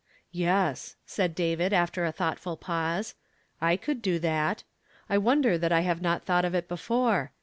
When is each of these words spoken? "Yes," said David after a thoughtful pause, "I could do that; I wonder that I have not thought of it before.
"Yes," 0.31 0.95
said 1.05 1.35
David 1.35 1.73
after 1.73 2.05
a 2.05 2.11
thoughtful 2.11 2.57
pause, 2.57 3.13
"I 3.61 3.77
could 3.77 4.01
do 4.01 4.17
that; 4.17 4.63
I 5.07 5.19
wonder 5.19 5.59
that 5.59 5.71
I 5.71 5.81
have 5.81 6.01
not 6.01 6.23
thought 6.25 6.43
of 6.43 6.55
it 6.55 6.67
before. 6.67 7.33